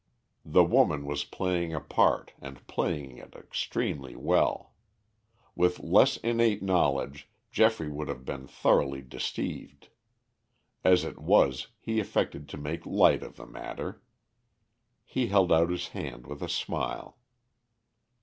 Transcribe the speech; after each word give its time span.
The 0.47 0.63
woman 0.63 1.05
was 1.05 1.23
playing 1.25 1.75
a 1.75 1.79
part 1.79 2.33
and 2.41 2.65
playing 2.65 3.19
it 3.19 3.35
extremely 3.35 4.15
well. 4.15 4.73
With 5.53 5.79
less 5.79 6.17
innate 6.17 6.63
knowledge, 6.63 7.29
Geoffrey 7.51 7.87
would 7.87 8.07
have 8.07 8.25
been 8.25 8.47
thoroughly 8.47 9.03
deceived. 9.03 9.89
As 10.83 11.03
it 11.03 11.19
was, 11.19 11.67
he 11.79 11.99
affected 11.99 12.49
to 12.49 12.57
make 12.57 12.83
light 12.83 13.21
of 13.21 13.35
the 13.35 13.45
matter. 13.45 14.01
He 15.05 15.27
held 15.27 15.51
out 15.53 15.69
his 15.69 15.89
hand 15.89 16.25
with 16.25 16.41
a 16.41 16.49
smile. 16.49 17.19